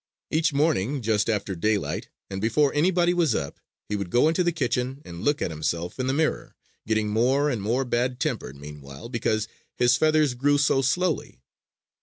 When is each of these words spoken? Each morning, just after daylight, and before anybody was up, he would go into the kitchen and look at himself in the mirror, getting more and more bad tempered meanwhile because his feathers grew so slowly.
Each 0.31 0.51
morning, 0.51 1.03
just 1.03 1.29
after 1.29 1.53
daylight, 1.55 2.09
and 2.27 2.41
before 2.41 2.73
anybody 2.73 3.13
was 3.13 3.35
up, 3.35 3.59
he 3.87 3.95
would 3.95 4.09
go 4.09 4.27
into 4.27 4.43
the 4.43 4.51
kitchen 4.51 4.99
and 5.05 5.21
look 5.23 5.43
at 5.43 5.51
himself 5.51 5.99
in 5.99 6.07
the 6.07 6.11
mirror, 6.13 6.55
getting 6.87 7.09
more 7.09 7.51
and 7.51 7.61
more 7.61 7.85
bad 7.85 8.19
tempered 8.19 8.55
meanwhile 8.57 9.09
because 9.09 9.47
his 9.77 9.97
feathers 9.97 10.33
grew 10.33 10.57
so 10.57 10.81
slowly. 10.81 11.39